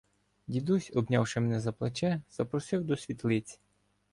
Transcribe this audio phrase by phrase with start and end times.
[0.47, 3.59] Дідусь, обнявши мене за плече, запросив до світлиці.